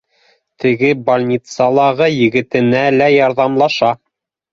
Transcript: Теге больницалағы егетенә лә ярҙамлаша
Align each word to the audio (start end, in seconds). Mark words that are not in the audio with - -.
Теге 0.63 0.87
больницалағы 1.09 2.07
егетенә 2.13 2.81
лә 2.95 3.11
ярҙамлаша 3.17 3.93